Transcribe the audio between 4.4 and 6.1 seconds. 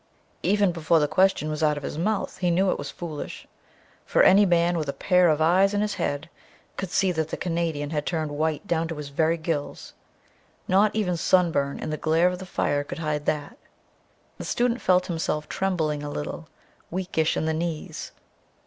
man with a pair of eyes in his